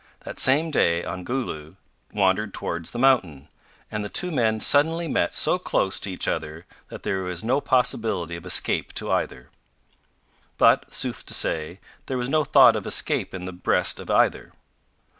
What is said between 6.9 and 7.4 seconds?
there